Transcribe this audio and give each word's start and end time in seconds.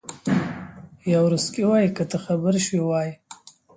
یاورسکي 1.11 1.63
وایي 1.69 1.89
که 1.95 2.03
ته 2.11 2.17
خبر 2.25 2.53
شوی 2.65 2.81
وای. 2.87 3.09